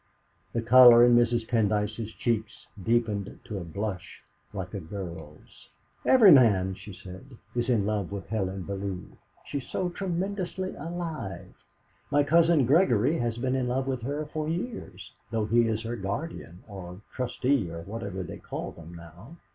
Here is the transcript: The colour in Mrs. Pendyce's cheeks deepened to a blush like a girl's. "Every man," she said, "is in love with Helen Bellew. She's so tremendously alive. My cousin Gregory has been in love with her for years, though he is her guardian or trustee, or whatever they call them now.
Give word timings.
The 0.53 0.63
colour 0.63 1.05
in 1.05 1.15
Mrs. 1.15 1.47
Pendyce's 1.47 2.11
cheeks 2.13 2.65
deepened 2.83 3.39
to 3.43 3.59
a 3.59 3.63
blush 3.63 4.23
like 4.51 4.73
a 4.73 4.79
girl's. 4.79 5.69
"Every 6.07 6.31
man," 6.31 6.73
she 6.73 6.91
said, 6.91 7.37
"is 7.55 7.69
in 7.69 7.85
love 7.85 8.11
with 8.11 8.25
Helen 8.25 8.63
Bellew. 8.63 9.15
She's 9.45 9.67
so 9.67 9.89
tremendously 9.89 10.73
alive. 10.73 11.53
My 12.09 12.23
cousin 12.23 12.65
Gregory 12.65 13.19
has 13.19 13.37
been 13.37 13.53
in 13.53 13.67
love 13.67 13.85
with 13.85 14.01
her 14.01 14.25
for 14.25 14.49
years, 14.49 15.11
though 15.29 15.45
he 15.45 15.67
is 15.67 15.83
her 15.83 15.95
guardian 15.97 16.63
or 16.67 17.01
trustee, 17.13 17.69
or 17.69 17.83
whatever 17.83 18.23
they 18.23 18.37
call 18.37 18.71
them 18.71 18.95
now. 18.95 19.37